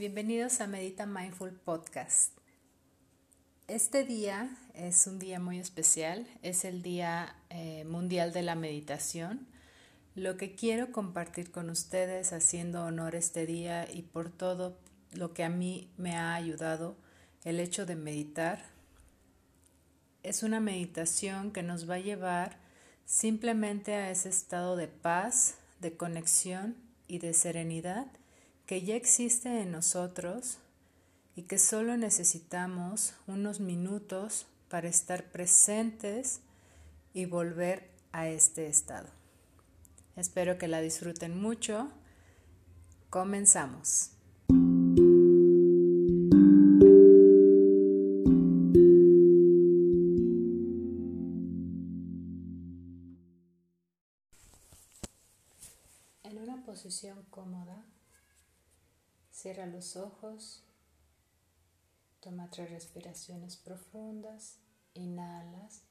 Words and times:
bienvenidos 0.00 0.62
a 0.62 0.66
Medita 0.66 1.04
Mindful 1.04 1.52
Podcast. 1.52 2.32
Este 3.68 4.02
día 4.02 4.48
es 4.72 5.06
un 5.06 5.18
día 5.18 5.38
muy 5.40 5.58
especial, 5.58 6.26
es 6.40 6.64
el 6.64 6.80
Día 6.80 7.36
eh, 7.50 7.84
Mundial 7.84 8.32
de 8.32 8.40
la 8.40 8.54
Meditación. 8.54 9.46
Lo 10.14 10.38
que 10.38 10.54
quiero 10.54 10.90
compartir 10.90 11.50
con 11.50 11.68
ustedes 11.68 12.32
haciendo 12.32 12.82
honor 12.82 13.14
este 13.14 13.44
día 13.44 13.86
y 13.92 14.00
por 14.00 14.30
todo 14.30 14.78
lo 15.12 15.34
que 15.34 15.44
a 15.44 15.50
mí 15.50 15.90
me 15.98 16.16
ha 16.16 16.34
ayudado 16.34 16.96
el 17.44 17.60
hecho 17.60 17.84
de 17.84 17.96
meditar, 17.96 18.64
es 20.22 20.42
una 20.42 20.60
meditación 20.60 21.52
que 21.52 21.62
nos 21.62 21.90
va 21.90 21.96
a 21.96 22.00
llevar 22.00 22.56
simplemente 23.04 23.92
a 23.96 24.10
ese 24.10 24.30
estado 24.30 24.76
de 24.76 24.88
paz, 24.88 25.56
de 25.78 25.94
conexión 25.94 26.74
y 27.06 27.18
de 27.18 27.34
serenidad 27.34 28.06
que 28.70 28.82
ya 28.82 28.94
existe 28.94 29.62
en 29.62 29.72
nosotros 29.72 30.58
y 31.34 31.42
que 31.42 31.58
solo 31.58 31.96
necesitamos 31.96 33.14
unos 33.26 33.58
minutos 33.58 34.46
para 34.68 34.86
estar 34.86 35.24
presentes 35.32 36.40
y 37.12 37.24
volver 37.24 37.90
a 38.12 38.28
este 38.28 38.68
estado. 38.68 39.08
Espero 40.14 40.56
que 40.56 40.68
la 40.68 40.80
disfruten 40.80 41.36
mucho. 41.36 41.90
Comenzamos. 43.08 44.12
Los 59.70 59.96
ojos, 59.96 60.64
toma 62.20 62.50
tres 62.50 62.70
respiraciones 62.70 63.56
profundas, 63.56 64.58
inhalas, 64.94 65.84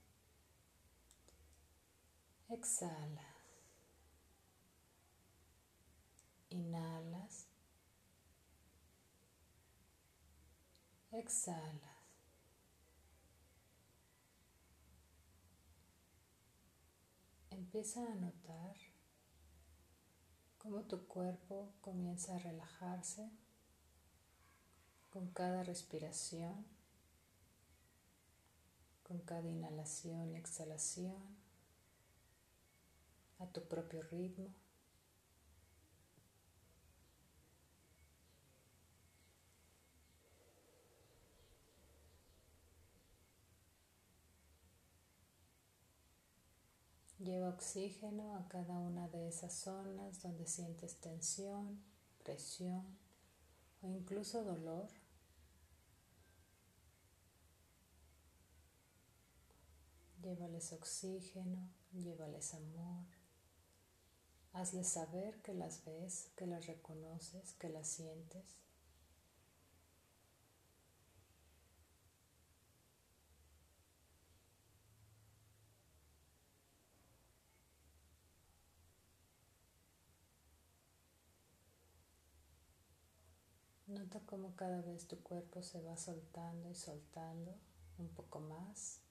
exhalas, 2.49 3.25
inhalas, 6.49 7.47
exhalas. 11.11 11.99
Empieza 17.49 18.01
a 18.03 18.15
notar 18.15 18.75
cómo 20.57 20.83
tu 20.83 21.07
cuerpo 21.07 21.73
comienza 21.81 22.35
a 22.35 22.39
relajarse 22.39 23.29
con 25.09 25.29
cada 25.29 25.63
respiración, 25.63 26.65
con 29.03 29.19
cada 29.19 29.47
inhalación 29.47 30.31
y 30.31 30.35
exhalación, 30.35 31.39
a 33.39 33.47
tu 33.47 33.63
propio 33.67 34.01
ritmo. 34.03 34.53
Lleva 47.19 47.49
oxígeno 47.49 48.37
a 48.37 48.47
cada 48.47 48.77
una 48.77 49.07
de 49.09 49.27
esas 49.27 49.53
zonas 49.53 50.21
donde 50.21 50.47
sientes 50.47 50.95
tensión, 51.01 51.81
presión 52.23 52.85
o 53.81 53.89
incluso 53.89 54.43
dolor. 54.43 54.98
Llévales 60.29 60.73
oxígeno, 60.73 61.67
llévales 61.91 62.53
amor. 62.53 63.03
Hazles 64.53 64.87
saber 64.87 65.41
que 65.41 65.55
las 65.55 65.83
ves, 65.85 66.29
que 66.35 66.45
las 66.45 66.67
reconoces, 66.67 67.53
que 67.53 67.67
las 67.67 67.87
sientes. 67.87 68.43
Nota 83.87 84.19
cómo 84.27 84.55
cada 84.55 84.83
vez 84.83 85.07
tu 85.07 85.17
cuerpo 85.23 85.63
se 85.63 85.81
va 85.81 85.97
soltando 85.97 86.69
y 86.69 86.75
soltando 86.75 87.55
un 87.97 88.09
poco 88.09 88.39
más. 88.39 89.01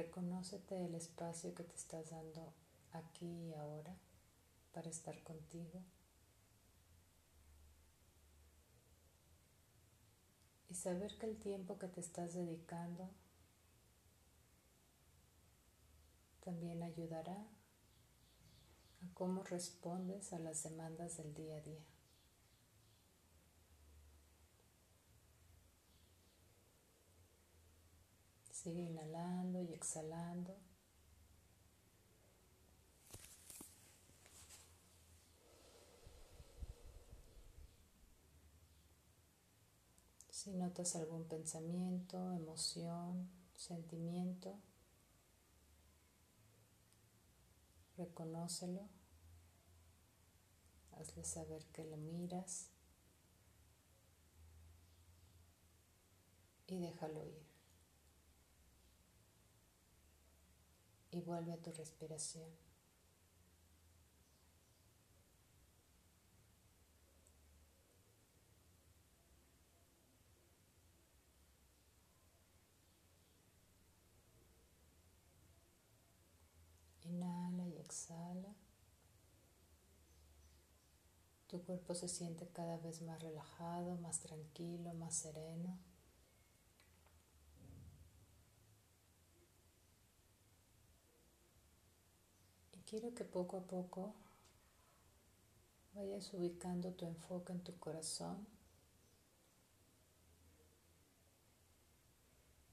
Reconócete 0.00 0.82
el 0.86 0.94
espacio 0.94 1.54
que 1.54 1.62
te 1.62 1.76
estás 1.76 2.08
dando 2.08 2.54
aquí 2.92 3.26
y 3.26 3.52
ahora 3.52 3.94
para 4.72 4.88
estar 4.88 5.22
contigo. 5.22 5.82
y 10.70 10.74
saber 10.74 11.18
que 11.18 11.26
el 11.26 11.36
tiempo 11.36 11.78
que 11.78 11.88
te 11.88 12.00
estás 12.00 12.32
dedicando 12.32 13.10
también 16.44 16.82
ayudará 16.82 17.34
a 19.02 19.14
cómo 19.14 19.42
respondes 19.42 20.32
a 20.32 20.38
las 20.38 20.62
demandas 20.62 21.16
del 21.18 21.34
día 21.34 21.56
a 21.56 21.60
día. 21.60 21.84
Sigue 28.62 28.82
inhalando 28.82 29.62
y 29.62 29.72
exhalando. 29.72 30.54
Si 40.28 40.50
notas 40.52 40.94
algún 40.94 41.24
pensamiento, 41.24 42.34
emoción, 42.34 43.30
sentimiento, 43.56 44.58
reconócelo, 47.96 48.90
hazle 50.98 51.24
saber 51.24 51.64
que 51.72 51.84
lo 51.84 51.96
miras 51.96 52.68
y 56.66 56.78
déjalo 56.78 57.24
ir. 57.24 57.49
Y 61.12 61.20
vuelve 61.20 61.52
a 61.52 61.56
tu 61.56 61.70
respiración. 61.72 62.48
Inhala 77.04 77.66
y 77.66 77.76
exhala. 77.78 78.54
Tu 81.48 81.60
cuerpo 81.64 81.94
se 81.94 82.06
siente 82.06 82.46
cada 82.46 82.76
vez 82.78 83.02
más 83.02 83.20
relajado, 83.20 83.96
más 83.96 84.20
tranquilo, 84.20 84.94
más 84.94 85.14
sereno. 85.16 85.76
Quiero 92.90 93.14
que 93.14 93.24
poco 93.24 93.56
a 93.56 93.62
poco 93.62 94.12
vayas 95.94 96.34
ubicando 96.34 96.92
tu 96.92 97.06
enfoque 97.06 97.52
en 97.52 97.62
tu 97.62 97.78
corazón. 97.78 98.48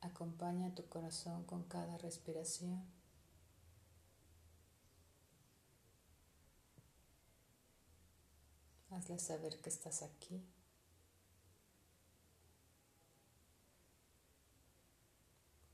Acompaña 0.01 0.73
tu 0.73 0.87
corazón 0.89 1.43
con 1.43 1.63
cada 1.65 1.99
respiración. 1.99 2.83
Hazle 8.89 9.19
saber 9.19 9.61
que 9.61 9.69
estás 9.69 10.01
aquí. 10.01 10.43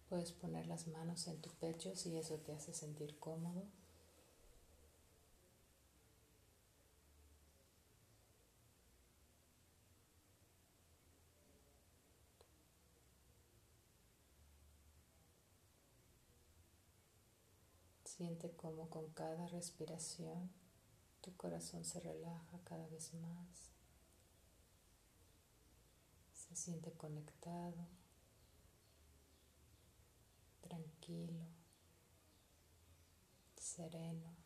Puedes 0.10 0.34
poner 0.34 0.68
las 0.68 0.88
manos 0.88 1.28
en 1.28 1.40
tu 1.40 1.50
pecho 1.52 1.96
si 1.96 2.18
eso 2.18 2.40
te 2.40 2.52
hace 2.52 2.74
sentir 2.74 3.18
cómodo. 3.20 3.83
Siente 18.16 18.52
como 18.52 18.92
con 18.92 19.10
cada 19.14 19.48
respiración 19.48 20.52
tu 21.22 21.36
corazón 21.36 21.84
se 21.84 22.00
relaja 22.00 22.60
cada 22.64 22.86
vez 22.86 23.12
más. 23.16 23.72
Se 26.32 26.56
siente 26.56 26.92
conectado, 26.92 27.88
tranquilo, 30.62 31.48
sereno. 33.58 34.43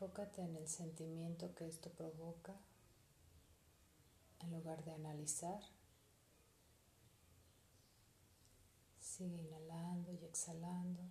Enfócate 0.00 0.42
en 0.42 0.54
el 0.54 0.68
sentimiento 0.68 1.52
que 1.56 1.66
esto 1.66 1.90
provoca 1.90 2.54
en 4.38 4.52
lugar 4.52 4.84
de 4.84 4.92
analizar. 4.92 5.60
Sigue 9.00 9.38
inhalando 9.38 10.12
y 10.12 10.24
exhalando. 10.24 11.02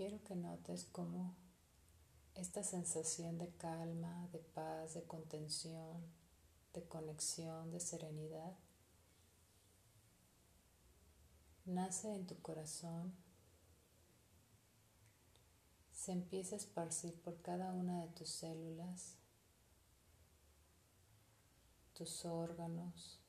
Quiero 0.00 0.24
que 0.24 0.34
notes 0.34 0.86
cómo 0.92 1.36
esta 2.34 2.62
sensación 2.62 3.36
de 3.36 3.50
calma, 3.58 4.30
de 4.32 4.38
paz, 4.38 4.94
de 4.94 5.02
contención, 5.02 6.02
de 6.72 6.88
conexión, 6.88 7.70
de 7.70 7.80
serenidad, 7.80 8.56
nace 11.66 12.14
en 12.14 12.26
tu 12.26 12.40
corazón, 12.40 13.14
se 15.92 16.12
empieza 16.12 16.54
a 16.54 16.58
esparcir 16.58 17.20
por 17.20 17.42
cada 17.42 17.70
una 17.74 18.00
de 18.00 18.08
tus 18.14 18.30
células, 18.30 19.18
tus 21.92 22.24
órganos, 22.24 23.20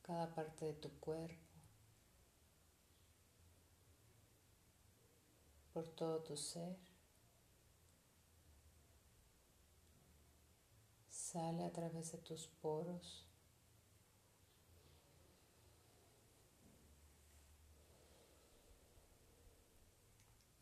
cada 0.00 0.34
parte 0.34 0.64
de 0.64 0.72
tu 0.72 0.88
cuerpo. 0.98 1.49
Por 5.72 5.86
todo 5.88 6.20
tu 6.22 6.36
ser. 6.36 6.76
Sale 11.08 11.64
a 11.64 11.72
través 11.72 12.12
de 12.12 12.18
tus 12.18 12.48
poros. 12.48 13.26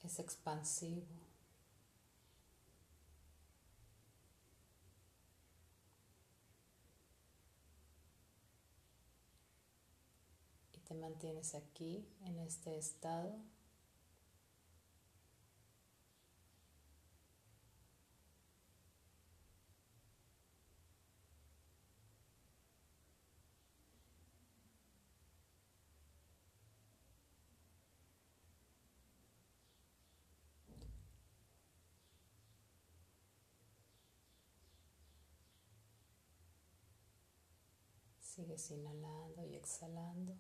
Es 0.03 0.19
expansivo. 0.19 1.07
Y 10.73 10.79
te 10.81 10.95
mantienes 10.95 11.55
aquí 11.55 12.07
en 12.23 12.39
este 12.39 12.79
estado 12.79 13.39
Sigues 38.39 38.71
inhalando 38.71 39.45
y 39.47 39.57
exhalando. 39.57 40.39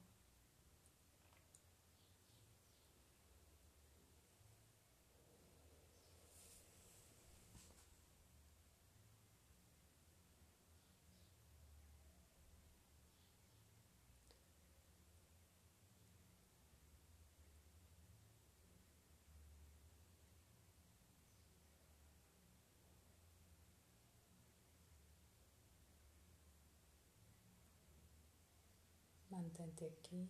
Mantente 29.38 29.86
aquí 29.86 30.28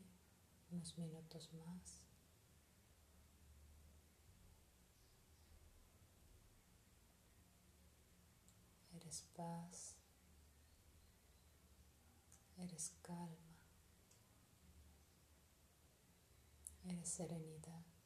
unos 0.71 0.99
minutos 0.99 1.51
más. 1.55 2.03
Eres 8.93 9.23
paz, 9.35 9.97
eres 12.59 12.93
calma, 13.01 13.57
eres 16.85 17.09
serenidad. 17.09 17.98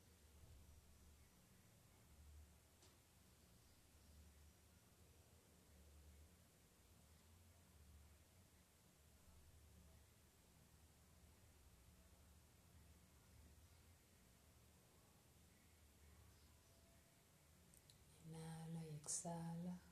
Exhala. 19.12 19.91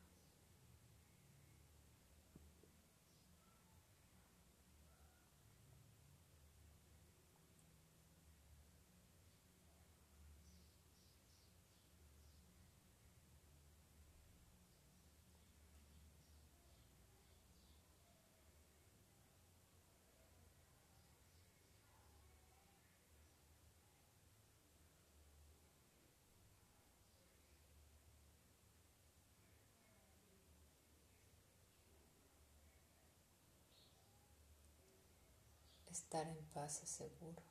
Estar 36.02 36.26
en 36.26 36.42
paz 36.54 36.83
es 36.83 36.88
seguro. 36.88 37.42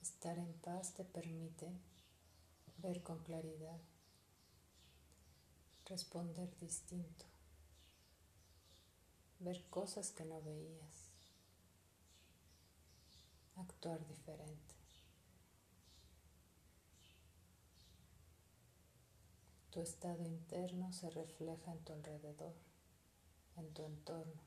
Estar 0.00 0.38
en 0.38 0.52
paz 0.54 0.94
te 0.94 1.04
permite 1.04 1.70
ver 2.78 3.02
con 3.02 3.18
claridad, 3.22 3.78
responder 5.84 6.48
distinto, 6.58 7.26
ver 9.40 9.62
cosas 9.68 10.10
que 10.10 10.24
no 10.24 10.40
veías, 10.40 11.12
actuar 13.56 14.04
diferente. 14.08 14.75
Tu 19.76 19.82
estado 19.82 20.24
interno 20.24 20.90
se 20.90 21.10
refleja 21.10 21.70
en 21.70 21.84
tu 21.84 21.92
alrededor, 21.92 22.54
en 23.58 23.74
tu 23.74 23.84
entorno, 23.84 24.42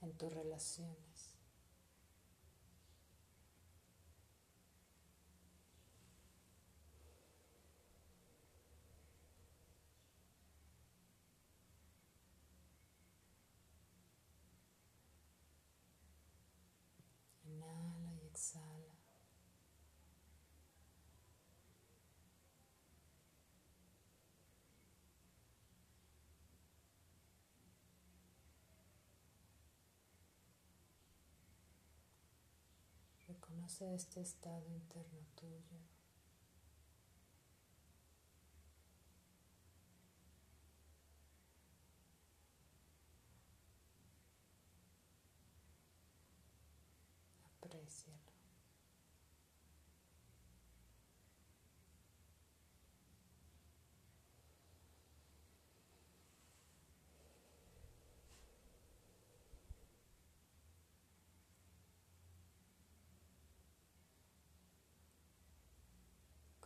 en 0.00 0.16
tus 0.16 0.32
relaciones. 0.32 1.35
Reconoce 33.56 33.94
este 33.94 34.20
estado 34.20 34.68
interno 34.68 35.18
tuyo. 35.34 35.80
Aprecialo. 47.62 48.25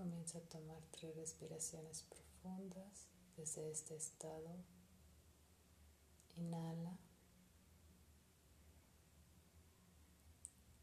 Comienza 0.00 0.38
a 0.38 0.40
tomar 0.40 0.80
tres 0.92 1.14
respiraciones 1.14 2.04
profundas 2.04 3.06
desde 3.36 3.70
este 3.70 3.96
estado. 3.96 4.56
Inhala. 6.36 6.96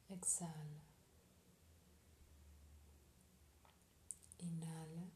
Exhala. 0.10 0.84
Inhala. 4.38 5.10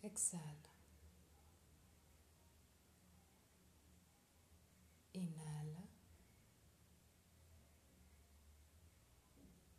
Exhala. 0.00 0.70
Inhala. 5.12 5.88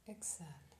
Exhala. 0.07 0.72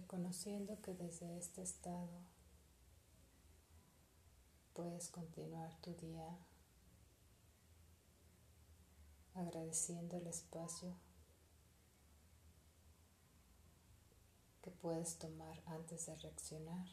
Reconociendo 0.00 0.80
que 0.80 0.94
desde 0.94 1.36
este 1.36 1.60
estado 1.62 2.08
puedes 4.72 5.10
continuar 5.10 5.74
tu 5.82 5.92
día 5.94 6.38
agradeciendo 9.34 10.16
el 10.16 10.26
espacio 10.26 10.96
que 14.62 14.70
puedes 14.70 15.18
tomar 15.18 15.60
antes 15.66 16.06
de 16.06 16.16
reaccionar. 16.16 16.86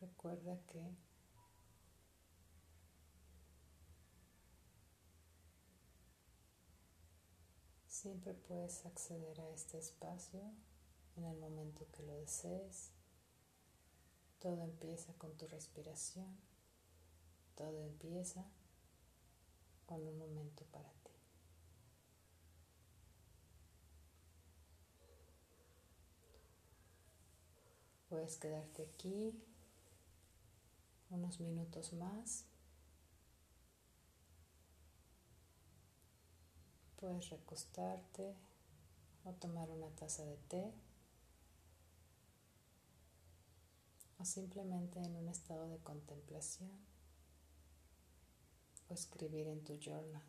Recuerda 0.00 0.58
que 0.66 1.09
Siempre 8.00 8.32
puedes 8.32 8.86
acceder 8.86 9.38
a 9.42 9.50
este 9.50 9.76
espacio 9.76 10.40
en 11.18 11.24
el 11.24 11.36
momento 11.36 11.86
que 11.92 12.02
lo 12.02 12.14
desees. 12.14 12.92
Todo 14.38 14.62
empieza 14.62 15.12
con 15.18 15.36
tu 15.36 15.46
respiración. 15.46 16.34
Todo 17.56 17.84
empieza 17.84 18.42
con 19.84 20.00
un 20.06 20.16
momento 20.16 20.64
para 20.72 20.88
ti. 20.88 21.12
Puedes 28.08 28.38
quedarte 28.38 28.84
aquí 28.84 29.38
unos 31.10 31.38
minutos 31.38 31.92
más 31.92 32.46
Puedes 37.00 37.30
recostarte 37.30 38.34
o 39.24 39.32
tomar 39.32 39.70
una 39.70 39.88
taza 39.96 40.22
de 40.26 40.36
té 40.36 40.74
o 44.18 44.24
simplemente 44.26 45.00
en 45.00 45.16
un 45.16 45.28
estado 45.28 45.66
de 45.70 45.78
contemplación 45.78 46.70
o 48.90 48.92
escribir 48.94 49.46
en 49.48 49.64
tu 49.64 49.78
journal. 49.78 50.22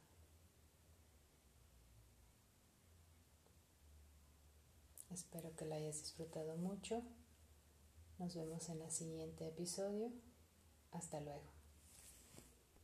Espero 5.09 5.53
que 5.57 5.65
la 5.65 5.75
hayas 5.75 6.01
disfrutado 6.03 6.55
mucho. 6.55 7.03
Nos 8.17 8.33
vemos 8.35 8.69
en 8.69 8.81
el 8.81 8.91
siguiente 8.91 9.45
episodio. 9.45 10.09
Hasta 10.91 11.19
luego. 11.19 11.50